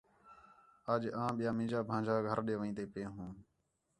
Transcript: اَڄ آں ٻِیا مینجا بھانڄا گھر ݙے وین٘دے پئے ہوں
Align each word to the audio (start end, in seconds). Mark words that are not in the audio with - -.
اَڄ 0.91 1.01
آں 1.21 1.31
ٻِیا 1.37 1.51
مینجا 1.57 1.79
بھانڄا 1.89 2.15
گھر 2.27 2.37
ݙے 2.45 2.55
وین٘دے 2.61 2.83
پئے 2.93 3.05
ہوں 3.15 3.31